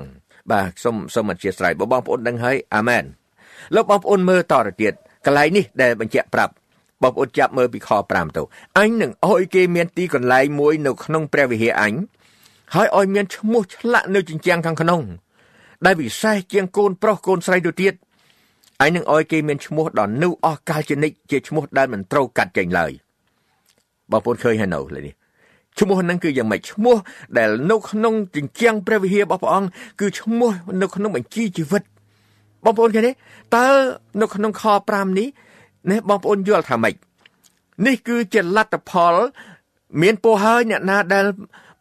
[0.51, 3.03] បាទសូមសូមអធិស្ឋានបងប្អូនដឹងហើយអាមែន
[3.75, 4.93] លោកបងប្អូនមើលតទៅទៀត
[5.25, 6.53] កន្លែងនេះដែលបញ្ជាក់ប្រាប់
[7.03, 8.41] បងប្អូនចាប់មើលពីខ5ទៅ
[8.77, 11.93] អញនឹងអោយគេមានទីកន្លែងមួយនៅក្នុងព្រះវិហារអញ
[12.75, 15.01] ហើយអោយមានឈ្មោះឆ្លាក់នៅជញ្ជាំងខាងក្នុង
[15.85, 17.93] ដែលវិសេសជាងកូនប្រុសកូនស្រីទៅទៀត
[18.81, 22.91] អញនឹងអោយគេមានឈ្មោះដ៏នៅអស់កាលជានិច្ចជាឈ្មោះដែលមិនត្រូវកាត់ចេញឡើយ
[24.11, 25.22] បងប្អូនឃើញហើយនៅលើនេះ
[25.79, 26.95] ឈ្មោះហ្នឹងគឺយ៉ាងម៉េចឈ្មោះ
[27.37, 30.49] ដែលនៅក្នុងជញ្ជាំងព្រះវិហាររបស់ព្រះអង្គគឺឈ្មោះ
[30.81, 31.83] នៅក្នុងបញ្ជីជីវិត
[32.63, 33.11] បងប្អូនឃើញទេ
[33.55, 33.65] តើ
[34.21, 35.27] នៅក្នុងខ5នេះ
[35.91, 36.93] នេះបងប្អូនយល់ថាម៉េច
[37.85, 39.15] នេះគឺជាលទ្ធផល
[40.01, 41.25] មានពោហើយអ្នកណាដែល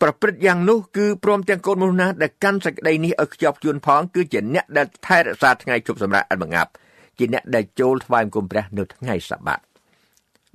[0.02, 6.70] ប្រព្រឹត្តយ៉ាងនោះគឺព្រមទាំងកូនមនុស្សណាដែលកាន់សេចក្តីនេះឲ្យខ្ជាប់ខ្ជួនផង គឺជាអ្នកដែលថែរក្សាថ្ងៃជប់សម្រាប់អត់បង្ងាប់
[7.18, 9.60] ជាអ្នកដែលចូលថ្វាយបង្គំព្រះនៅថ្ងៃសបាត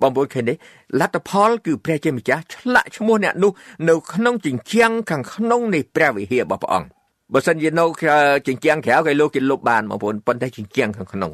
[0.02, 0.54] បងប្អូនឃើញទេ
[1.00, 3.52] លទ្ធផលគឺព្រះជាម្ចាស់ឆ្លាក់ឈ្មោះអ្នកនោះ
[3.90, 6.88] នៅក្នុងជញ្ជាំងខាងក្នុងនៃព្រះវិហាររបស់ព្រះអង្គ
[7.34, 7.86] បើសិនជានៅ
[8.48, 11.32] ជញ្ជាំងក្រៅគេលោកគេលុបបានបងប្អូនប៉ុន្តែជញ្ជាំងខាងក្នុង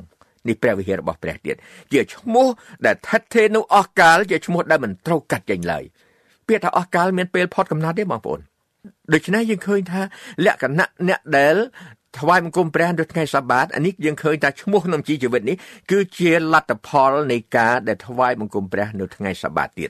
[0.48, 1.56] នេះព្រះវិហាររបស់ព្រះទៀត
[1.94, 2.48] ជាឈ្មោះ
[2.86, 5.84] ដែលថិតថេរនៅអស់កាលជាឈ្មោះដែលមិនត្រូវកាត់ចេញឡើយ
[6.48, 8.40] ពាក្យថាអស់កាលមានពេលផុតកំណត់ទេបងប្អូន
[9.14, 10.02] ដូច្នេះយើងឃើញថា
[10.46, 11.56] លក្ខណៈអ្នកដែល
[12.20, 15.58] ថ្វាយបង្គំព្រះនៅថ្ងៃសបាតអានេះយើងឃើញថាឈ្មោះក្នុងជីវិតនេះ
[15.92, 19.90] គឺជាលទ្ធផលនៃការដែលថ្វាយបង្គំព្រះនៅថ្ងៃសបាតទៀត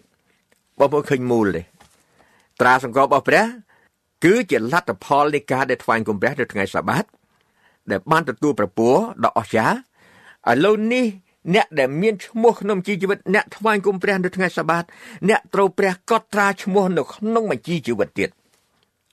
[0.79, 1.61] បងប្អូនឃើញមូលទេ
[2.61, 3.45] ត្រាសង្កល់របស់ព្រះ
[4.23, 7.03] គឺជាលទ្ធផលនៃការដែលថ្វាយបង្គំព្រះនៅថ្ងៃសបាត
[7.91, 9.77] ដែលបានទទួលប្រពោះដ៏អស្ចារ្យ
[10.51, 11.05] ឥឡូវនេះ
[11.53, 14.83] អ្នកដែលមានឈ្មោះក្នុងជីវិតអ្នកថ្វាយគុំព្រះនៅថ្ងៃសបាត
[15.29, 18.29] អ្នកត្រូវព្រះកត់ត្រាឈ្មោះនៅក្នុងបញ្ជីជីវិតទៀត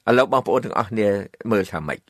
[0.08, 1.08] ឥឡូវបងប្អូនទាំងអស់គ្នា
[1.50, 2.09] មើលថាម៉េច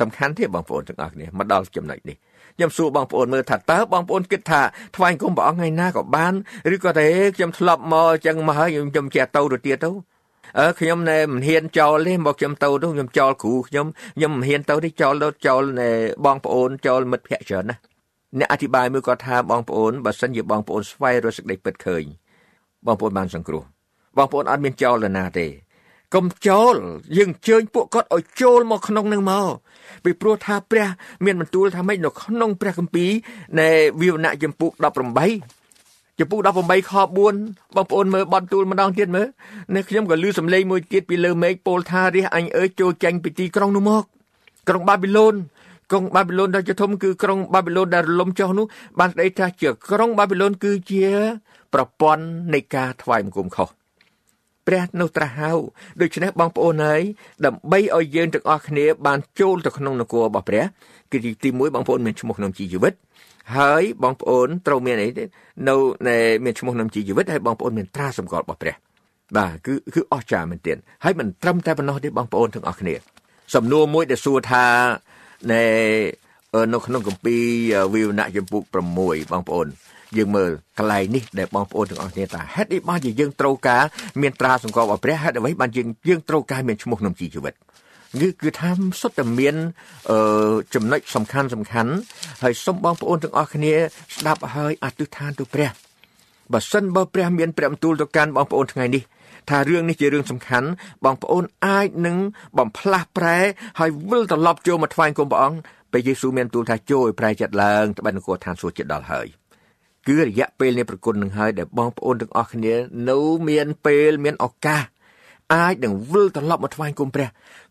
[0.00, 2.16] សំខាន់ទេបងប្អូនទាំងអស់គ្នាមកដល់ចំណុចនេះ
[2.56, 4.62] ខ្ញុំសួរបងប្អូនមើលថាតើបងប្អូនគិតថា
[4.96, 6.32] ថ្វាយគុំព្រះអង្គថ្ងៃណាក៏បាន
[6.74, 9.90] ឬក៏តែខ្ញុំធ្លាប់មកអញ្ចឹងមកហើយខ្ញុំចេះទៅទៅទៀតទៅ
[10.58, 15.90] អឺខ្ញុំណែមិនហ៊ានចោលទេមកខ្ញុំទៅទៅខ្ញុំចោលគ្រូខ្ញុំខ្ញុំមិនហ៊ានទៅទេចោលទៅចោលណែ
[16.24, 17.76] បងប្អូនចោលមិត្តភ័ក្តិច្រើនណា
[18.38, 22.04] អ្នកអធិប្បាយមួយគាត់ថាបងប្អូនបើសិនជាបងប្អូនស្វែងរកសេចក្តីពិតឃើញ
[22.86, 23.62] បងប្អូនបានសង្គ្រោះ
[24.16, 25.46] បងប្អូនអត់មានចោលណាទេ
[26.14, 26.74] កុំចូល
[27.16, 29.52] យើងអញ្ជើញពួកគាត់ឲ្យចូលមកក្នុងនឹងមក
[30.04, 30.88] ពីព្រោះថាព្រះ
[31.24, 33.10] មានបន្ទូលថាម៉េចនៅក្នុងព្រះគម្ពីរ
[33.58, 33.68] នៃ
[34.00, 34.70] វិវណៈចម្ពោះ
[35.44, 37.18] 18ចម្ពោះ18ខ4ប
[37.84, 39.26] ងប្អូនមើលបន្ទូលម្ដងទៀតមើល
[39.74, 44.04] នៅខ្ញុំក៏ឮសំឡេងមួយទៀតពីលើមេឃពោលថារះអញអើយចូលចេញពីទីក្រុងនោះមក
[44.68, 45.34] ក្រុងបាប៊ីឡូន
[45.90, 48.66] ក្រុងបាប៊ីឡូនដ៏ជាធំគឺក្រុងបាប៊ីឡូនដែលរលំចុះនោះ
[48.98, 51.04] បានស្ដីថាជាក្រុងបាប៊ីឡូនគឺជា
[51.74, 53.83] ប្រព័ន្ធនៃការថ្វាយបង្គំខុស
[54.66, 55.52] ព្រះនៅត្រាស់ហៅ
[56.00, 57.02] ដូច្នេះបងប្អូនហើយ
[57.46, 60.64] ដើម្បីឲ្យយើងទាំងអស់គ្នាបានចូលទៅក្នុងនគររបស់ព្រះ
[61.12, 62.94] គឺទី1បងប្អូនមានឈ្មោះក្នុងជីវិត
[63.56, 65.24] ហើយបងប្អូនត្រូវមានអីទេ
[65.68, 65.76] នៅ
[66.44, 68.74] មានឈ្មោះក្នុងជីវិតហើយបងប្អូនមានត្រាសម្គាល់របស់ព្រះ
[69.36, 72.94] បាទគឺគឺអស្ចារ្យមែនទែនហើយមិនត្រឹមតែប៉ុណ្ណោះទេបងប្អូនទាំងអស់គ្នា
[73.54, 74.64] សំណួរមួយដែលសួរថា
[75.52, 75.62] នៅ
[76.72, 77.42] នៅក្នុងគម្ពីរ
[77.94, 78.62] វិវណៈចំពុក
[78.98, 79.66] 6បងប្អូន
[80.16, 83.82] យើងមើលកន្លែងនេះដែលបងប្អូនទាំងអស់គ្នាថាហេតុអីបានជាយើងត្រូវការ
[84.22, 87.54] មានត្រាសម្គាល់របស់ព្រះហេតុអ្វីបានយើងយើងត្រូវការមានឈ្មោះក្នុងជីវិត
[88.20, 89.54] គឺគឺថាសុទ្ធតែមាន
[90.10, 91.92] អឺចំណុចសំខាន់សំខាន់
[92.42, 93.74] ហើយសូមបងប្អូនទាំងអស់គ្នា
[94.16, 95.70] ស្ដាប់ហើយអធិដ្ឋានទៅព្រះ
[96.52, 99.02] បើសិនបើព្រះមានព្រះបន្ទូលទៅកាន់បងប្អូនថ្ងៃនេះ
[99.50, 100.68] ថារឿងនេះជារឿងសំខាន់
[101.04, 102.16] បងប្អូនអាចនឹង
[102.58, 103.38] បំផ្លាស់ប្រែ
[103.78, 105.58] ហើយវិលត្រឡប់ចូលមកថ្វាយគុំព្រះអង្គ
[105.92, 109.26] ពេលយេស៊ូវមានទូលថាចូលឲ្យប្រែចិត្តឡើងត្បិតនគរឋានសួគ៌ចិត្តដល់ហើយ
[110.08, 112.74] គឺរយៈពេលនៃប្រគុណនឹងហើយដែលបងប្អូនទាំងអស់គ្នា
[113.10, 114.82] នៅមានពេលមានឱកាស
[115.54, 117.28] អាចនឹងវិលត្រឡប់មកថ្វាយគុំព្រះ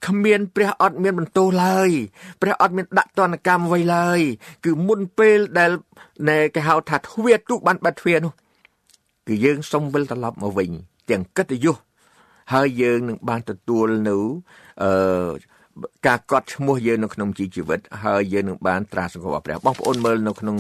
[0.08, 1.90] គ្មានព្រះអត់មានបន្ទោសឡើយ
[2.42, 4.20] ព្រះអត់មានដាក់ទណ្ឌកម្មអ្វីឡើយ
[4.66, 5.72] គឺមុនពេលដែល
[6.56, 8.34] គេហៅថាទ្វាទូកបានបាត់ទ្វានោះ
[9.28, 10.70] គឺយើងសុំវិលត្រឡប់មកវិញ
[11.10, 11.78] ទាំងកិត្តិយស
[12.54, 14.18] ហើយយើងនឹងបានទទួលនៅ
[14.84, 14.92] អឺ
[16.08, 20.58] ការកត់ឈ្មោះយើងនៅក្នុងជីវិតហើយយើងនឹងបានត្រាសង្កល់ព្រះបងប្អូនមើលនៅក្នុង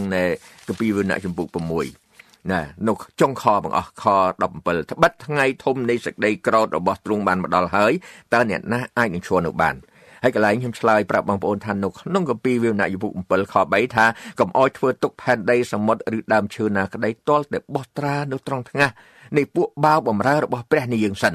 [0.67, 1.47] គម្ពីរវណ្ណៈចម្ពោះ
[1.95, 4.03] 6ណានៅចុងខបងអស់ខ
[4.43, 7.91] 17ត្បិតថ្ងៃធំនៃសេចក្តីក្រោធរបស់ទ្រង់បានមកដល់ហើយ
[8.33, 9.75] តើអ្នកណាអាចនឹងឈរនៅបាន
[10.23, 14.05] ហើយកន្លែងខ្ញុំឆ្លើយប្រាប់បងប្អូនថានៅក្នុងគម្ពីរវិវណៈយពុ7ខ3ថា
[14.39, 18.91] កុំអោយធ្វើទុកផែនដីសមុទ្រឬដើមឈើណាក្តីទាល់តែបោះត្រានៅត្រង់ថ្ងាស
[19.37, 21.33] នៃពួកបាវបំរើរបស់ព្រះនេះយើងសិន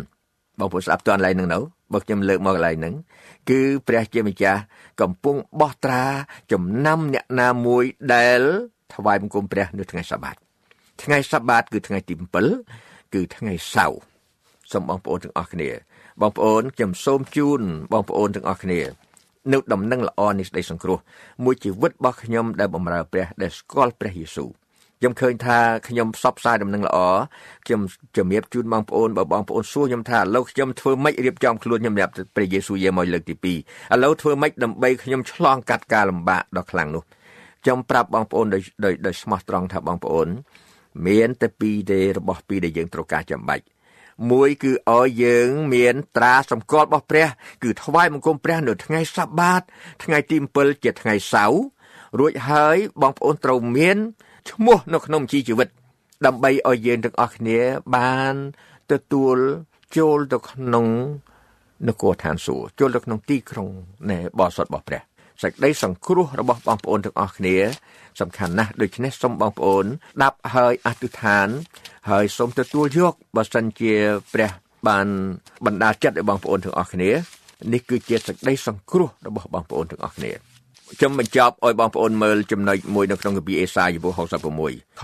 [0.59, 1.61] បងប្អូនស្ដាប់តន់កន្លែងហ្នឹងនៅ
[1.93, 2.95] បើខ្ញុំលើកមកកន្លែងហ្នឹង
[3.51, 4.61] គឺព្រះជាម្ចាស់
[5.01, 6.03] កំពុងបោះត្រា
[6.53, 8.41] ចំណាំអ្នកណាមួយដែល
[8.95, 10.37] ថ្វាយបង្គំព្រះនៅថ្ងៃសបាត
[11.03, 12.15] ថ្ងៃសបាតគឺថ្ងៃទី
[12.65, 14.01] 7គឺថ្ងៃសៅរ៍
[14.73, 15.71] សូមបងប្អូនទាំងអស់គ្នា
[16.21, 17.61] បងប្អូនខ្ញុំសូមជូន
[17.93, 18.81] បងប្អូនទាំងអស់គ្នា
[19.53, 20.99] នៅដំណឹងល្អនៃសេចក្តីសង្គ្រោះ
[21.45, 24.51] មួយជីវិតរបស់ខ្ញុំដែលបម្រើព្រះដែលស្គាល់ព្រះយេស៊ូវ
[25.01, 25.59] ខ្ញុំឃើញថា
[25.89, 26.99] ខ្ញុំផ្សព្វផ្សាយដំណឹងល្អ
[27.67, 27.81] ខ្ញុំ
[28.17, 33.55] ជំរាបជូនបងប្អូនបើបងប្អូនសួរខ្ញុំថាឥឡូវខ្ញុំធ្វើម៉េចរៀបចំខ្លួនខ្ញុំសម្រាប់ព្រះយេស៊ូវយាមកលើកទី2ឥ
[34.05, 37.03] ឡូវធ្វើម៉េចដើម្បីខ្ញុំឆ្លងកាត់ការលំបាកដ៏ខ្លាំងនោះ
[37.63, 38.63] ខ្ញុំប្រាប់បងប្អូនដោយ
[39.07, 40.29] ដោយស្មោះត្រង់ថាបងប្អូន
[41.07, 43.65] មានតែពីរទេរបស់ពីរដែលយើងត្រូវការចាំបាច់
[44.31, 47.29] មួយគឺឲ្យយើងមានត្រាសម្គាល់របស់ព្រះ
[47.63, 49.63] គឺថ្វាយបង្គំព្រះនៅថ្ងៃសបាត
[50.05, 51.63] ថ្ងៃទី7ជាថ្ងៃសៅរ៍
[52.19, 53.99] រួចហើយបងប្អូនត្រូវមាន
[54.51, 55.69] ឈ្មោះនៅក្នុងជីវិត
[56.27, 57.59] ដើម្បីឲ្យយើងទាំងអស់គ្នា
[57.97, 58.35] បាន
[58.93, 59.37] ទទួល
[59.97, 60.87] ចូលទៅក្នុង
[61.89, 63.69] នគរឋានសួគ៌ចូលទៅក្នុងទីក្រុង
[64.11, 65.01] នៃបរិសុទ្ធរបស់ព្រះ
[65.43, 67.57] សេចក្តីសង្គ្រោះរបស់បងប្អូនទាំងអស់គ្នា
[68.21, 69.85] សំខាន់ណាស់ដូច្នេះសូមបងប្អូន
[70.23, 71.49] ដាប់ហើយអធិដ្ឋាន
[72.11, 73.93] ហើយសូមទទួលយកបើសិនជា
[74.35, 74.51] ព្រះ
[74.89, 75.07] បាន
[75.67, 77.11] បណ្ដាចិត្តឲ្យបងប្អូនទាំងអស់គ្នា
[77.73, 80.48] នេះគឺជាសេចក្តីសង្គ្រោះរបស់បងប្អូនទាំងអស់គ្នា
[80.97, 85.03] ខ្ញុំបញ្ចប់ឲ្យបងប្អូនមើលចំណុចមួយនៅក្នុងកាពីអេសាយជំពូក66ខ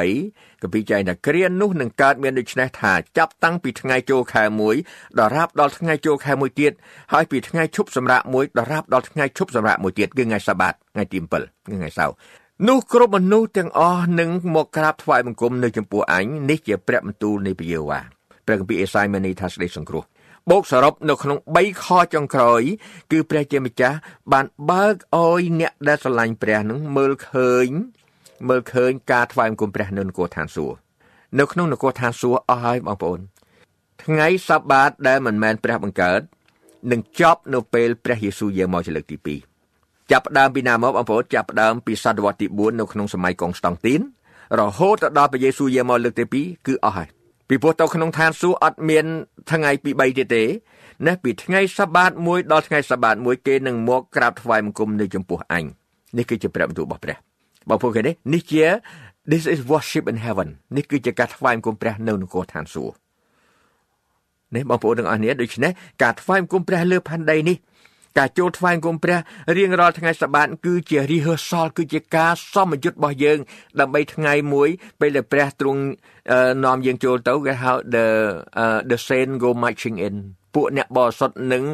[0.00, 4.42] 23កាពីចែងថាគ្រានោះនឹងកើតមានដូច្នេះថាចាប់តាំងពីថ្ងៃចូលខែ
[4.80, 6.72] 1ដល់រាប់ដល់ថ្ងៃចូលខែ1ទៀត
[7.12, 11.40] ហើយពីថ្ងៃឈប់សម្រាកមួយដល់រាប់ដល់ថ្ងៃឈប់សម្រាកមួយទៀតគឺថ្ងៃសាបាតថ្ងៃទី7គឺ
[11.78, 12.14] ថ្ងៃសៅរ៍
[12.68, 18.00] នោះគ្រប់មនុស្សទាំងអស់នឹងមកក្រាបថ្វាយបង្គំនៅចំពោះអញនេះជាព្រះបន្ទូលនៃព្រះយេហូវ៉ា
[18.46, 20.04] ព្រះគម្ពីរអេសាយមានន័យថាសេចក្តីសង្គ្រោះ
[20.50, 22.62] បូកសរុបនៅក្នុង3ខចុងក្រោយ
[23.12, 23.96] គឺព្រះជាម្ចាស់
[24.32, 27.68] បានបើកឲ្យអ្នកដែលស្រឡាញ់ព្រះនឹងមើលឃើញ
[28.48, 30.78] មើលឃើញការថ្វាយបង្គំព្រះនៅនគរឋានសួគ៌
[31.38, 33.20] នៅក្នុងនគរឋានសួគ៌អស់ហើយបងប្អូន
[34.04, 36.20] ថ្ងៃសបាតដែលមិនមែនព្រះបង្កើត
[36.92, 39.16] នឹងចប់នៅពេលព្រះយេស៊ូវយាងមកជាលើកទី
[39.64, 44.00] 2ចាប់ផ្ដើមពីណាមកបងប្អូនចាប់ផ្ដើមពីសតវត្សទី4នៅក្នុងសម័យកុងស្តង់ទីន
[44.60, 47.08] រហូតដល់ព្រះយេស៊ូវយាងមកលើកទី2គឺអស់ហើយ
[47.54, 49.04] ពីព្រោះទៅក្នុងឋានសួគ៌អត់មាន
[49.50, 50.44] ថ្ងៃពី3ទៀតទេ
[51.06, 55.64] ណាពីថ្ងៃសបាតមួយដល់ថ្ងៃសបាតមួយគេនឹងមកក្រាបថ្វាយបង្គំនៅចំពោះអញ
[56.16, 57.16] នេះគឺជាព្រះបន្ទូលរបស់ព្រះ
[57.68, 58.64] បងប្អូនឃើញទេនេះជា
[59.32, 62.96] this is worship in heaven នេះគឺជាការថ្វាយបង្គំព្រះនៅនគរឋានសួគ៌
[64.54, 67.56] នេះបងប្អូនទាំងអស់គ្នាដូច្នេះការថ្វាយបង្គំព្រះលើផែនដីនេះ
[68.18, 69.18] ការចូលថ្វាយបង្គំព្រះ
[69.56, 73.38] រៀងរាល់ថ្ងៃសបាតគឺជា rehearsal គឺជាការសមយុទ្ធរបស់យើង
[73.80, 74.68] ដើម្បីថ្ងៃមួយ
[75.00, 75.82] ពេលដែលព្រះទ្រង់
[76.64, 78.06] នាំយើងចូលទៅគេហៅ the
[78.62, 80.16] uh, the saint go marching in
[80.54, 81.64] ពួកអ្នកបរិសុទ្ធនឹង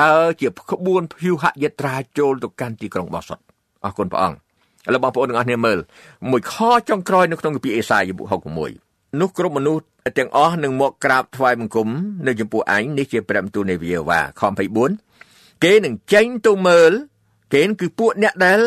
[0.00, 3.42] ដើរជាក្បួនភៀវហយត្រាចូលទៅកាន់ទីក្រុងបរិសុទ្ធ
[3.84, 4.36] អរគុណព្រះអង្គ
[4.86, 5.78] ឥឡូវបងប្អូនទាំងអស់គ្នាមើល
[6.30, 6.54] មួយខ
[6.90, 8.28] ចុងក្រោយនៅក្នុងគម្ពីរអេសាយជំពូក
[8.74, 9.82] 66នោះគ្រប់មនុស្ស
[10.18, 11.88] ទាំងអស់នឹងមកក្រាបថ្វាយបង្គំ
[12.26, 15.25] នៅចំពោះអញនេះជាព្រះបន្ទូលនៃវាវ៉ាខ24
[15.64, 16.92] គេនឹងចេញទៅមើល
[17.54, 18.60] គេគឺពួកអ្នកដែល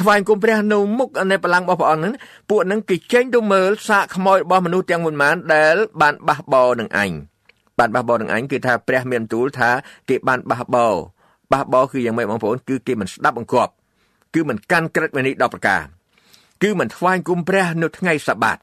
[0.00, 2.14] ថ្វាយគុំព្រះនៅមុខនៃបលាំងរបស់ព្រះអង្គហ្នឹង
[2.48, 7.10] ពួកហ្នឹងគេចេញទៅមើលសាកខ្មោចរបស់មនុស្សទាំងមួយម៉ានដែលបានបះបោនឹងអញ
[7.78, 9.70] បានបះបោនឹងអញគឺថាព្រះមានទូលថា
[10.08, 10.86] គេបានបះបោ
[11.52, 13.72] បះបោគឺយ៉ាងម៉េចបងប្អូនគឺគេមិនស្ដាប់បង្គាប់
[14.34, 15.82] គឺមិនកាន់ក្រឹតវិន័យ10ប្រការ
[16.62, 18.58] គឺមិនថ្វាយគុំព្រះនៅថ្ងៃសបាត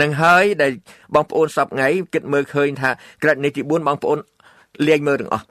[0.00, 0.72] នឹងហើយដែល
[1.14, 2.90] បងប្អូនសពថ្ងៃគិតមើលឃើញថា
[3.22, 4.18] ក្រឹតនៃទី4បងប្អូន
[4.88, 5.46] លាយមើលទាំងអស់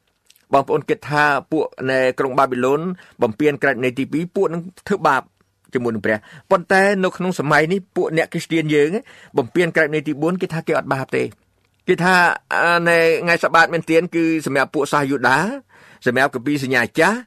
[0.54, 2.82] បងប្អូនគិតថាពួកនៅក្រុងបាប៊ីឡូន
[3.22, 5.22] បំពេញក្រាច់នៃទី2ពួកនឹងធ្វើបាប
[5.74, 6.18] ជាមួយនឹងព្រះ
[6.52, 8.90] ប៉ុន្តែនៅក្នុងសម័យនេះពួកអ្នកគ្រីស្ទានយើង
[9.38, 11.24] បំពេញក្រាច់នៃទី4គេថាគេអត់បាបទេ
[11.88, 12.16] គេថា
[12.90, 15.38] នៅថ្ងៃសបាតមែនទានគឺសម្រាប់ពួកសាសយូដា
[16.06, 17.18] សម្រាប់កពីសញ្ញាចាស់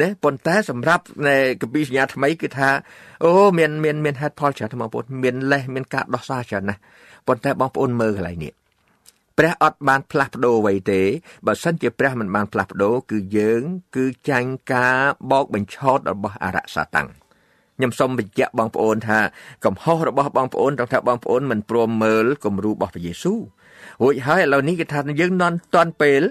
[0.00, 2.68] ណាប៉ុន្តែសម្រាប់នៅកពីសញ្ញាថ្មីគឺថា
[3.24, 6.80] អូមានមានមានហេតុផលច្រើនបងប្អូនមានលេសមានការដោះសារច្រើនណាស់
[7.26, 8.52] ប៉ុន្តែបងប្អូនមើលកន្លែងនេះ
[9.38, 11.02] ព្រះអត់បានផ្លាស់ប្ដូរអ្វីទេ
[11.46, 13.62] បើសិនជាព្រះមិនបានផ្លាស់ប្ដូរគឺយើង
[13.96, 14.96] គឺចាញ់ការ
[15.30, 17.08] បោកបញ្ឆោតរបស់អរិយសាតាំង
[17.76, 19.20] ខ្ញុំសូមបញ្ជាក់បងប្អូនថា
[19.64, 23.40] កំហុសរបស់បងប្អូនត្រង់ថាបងប្អូនមិនព្រមមើលគំរូរបស់ព្រះយេស៊ូវ
[24.02, 26.22] រួចហើយឥឡូវនេះគេថាយើងនន់តន់ពេល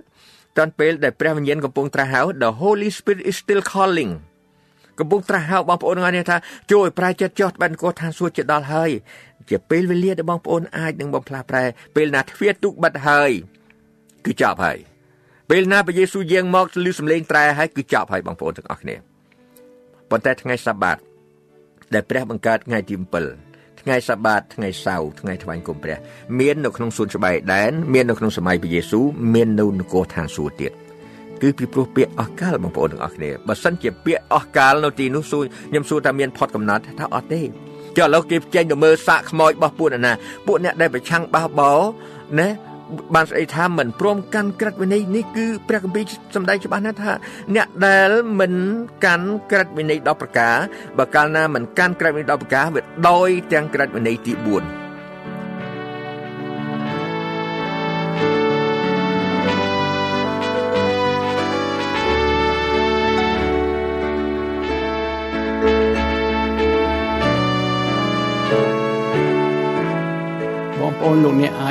[0.58, 4.12] តន់ពេលដែលព្រះវិញ្ញាណកំពុងត្រាស់ហៅ The Holy Spirit is still calling
[5.00, 6.38] កំពុងត្រាស់ហៅបងប្អូនថ្ងៃនេះថា
[6.72, 8.92] ជួយប្រែចិត្តចោះបានកោឋានសួគ៌ជាដល់ហើយ
[9.50, 11.64] ជាពេលវេលាដែលបងប្អូនអាចនឹងបំផ្លាស់ប្រែ
[11.96, 13.32] ពេលណាទ្វារទូកបិទហើយ
[14.26, 14.78] គឺចប់ហើយ
[15.50, 18.96] ពេលណាព្រះយេស៊ូវយាងមកលឺសំឡេងត្រែហើយគឺចប់ហើយបងប្អូនទាំងអស់គ្នា
[20.10, 20.98] ប៉ុន្តែថ្ងៃសាបាត
[21.94, 22.96] ដែលព្រះបង្កើតថ្ងៃទី
[23.40, 25.98] 7ថ្ងៃសាបាតថ្ងៃសៅរ៍ថ្ងៃថ្វាយគុំព្រះ
[26.40, 30.72] មាននៅក្នុងសួនច្បារដែនមាននៅក្នុងសម័យព្រះយេស៊ូវមាននៅនគរឋានសួគ៌ទៀត
[31.42, 37.42] គឺពីព្រោះពាក្យអស់កាលបងប្អូនទាំងអស់គ្នាបើសិនជាពាក្យអស់កាលនៅទីនោះសួរខ្ញុំសួរថាមានផុតកំណត់ថាអត់ទេ
[37.98, 40.14] ចុះឥឡូវគេចេញទៅមើលសាកខ្មោចរបស់ពួកណា
[40.48, 41.74] ពួកអ្នកដែលប្រឆាំងបះបោ
[42.40, 42.50] ណា
[43.16, 46.04] បានស្អីថាមិនព្រមកាន់ក្រិតវិន័យនេះគឺព្រះគម្ពីរ
[46.36, 47.12] សម្ដែងច្បាស់ណាស់ថា
[47.56, 48.54] អ្នកដែលមិន
[49.06, 50.56] កាន់ក្រិតវិន័យ10ប្រការ
[50.98, 54.85] បើកាលណាមិនកាន់ក្រិតវិន័យ10ប្រការវាដោយទាំងក្រិតវិន័យទី4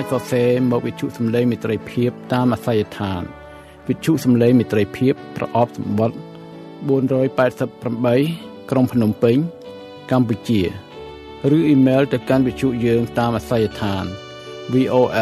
[0.05, 3.23] អ្នកអាចសរសេរមកវិទ្យុសំឡេងមិត្តភាពតាមអាស័យដ្ឋាន
[3.89, 6.19] វិទ្យុសំឡេងមិត្តភាពប្រអប់សម្បត្តិ
[6.89, 9.37] 488ក្រុងភ្នំពេញ
[10.11, 10.61] កម្ពុជា
[11.57, 14.05] ឬអ៊ីមែលទៅកាន់វិទ្យុយើងតាមអាស័យដ្ឋាន
[14.73, 15.13] vol@awr.org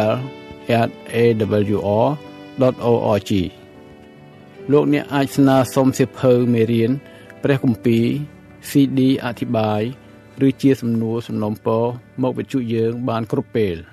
[4.71, 6.91] លោកអ្នកអាចស្នើសុំសិភៅមេរៀន
[7.43, 8.05] ព្រះគម្ពីរ
[8.69, 9.81] CD អធិប្បាយ
[10.47, 11.83] ឬជាសំណួរសំណុំពរ
[12.21, 13.77] មកវិទ្យុយើងបានគ្រប់ពេល។